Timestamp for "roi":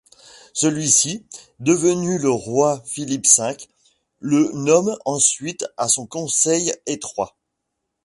2.31-2.81